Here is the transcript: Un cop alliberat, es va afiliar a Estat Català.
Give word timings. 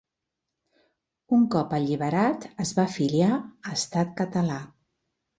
Un 1.35 1.43
cop 1.55 1.75
alliberat, 1.77 2.47
es 2.65 2.71
va 2.79 2.85
afiliar 2.91 3.27
a 3.41 3.75
Estat 3.75 4.15
Català. 4.23 4.57